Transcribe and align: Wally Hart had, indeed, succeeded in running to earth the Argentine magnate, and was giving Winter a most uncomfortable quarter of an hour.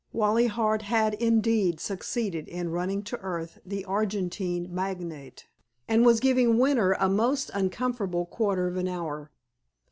Wally 0.11 0.47
Hart 0.47 0.81
had, 0.81 1.13
indeed, 1.13 1.79
succeeded 1.79 2.47
in 2.47 2.71
running 2.71 3.03
to 3.03 3.19
earth 3.19 3.59
the 3.63 3.85
Argentine 3.85 4.67
magnate, 4.73 5.45
and 5.87 6.03
was 6.03 6.19
giving 6.19 6.57
Winter 6.57 6.93
a 6.99 7.07
most 7.07 7.51
uncomfortable 7.53 8.25
quarter 8.25 8.67
of 8.67 8.77
an 8.77 8.87
hour. 8.87 9.29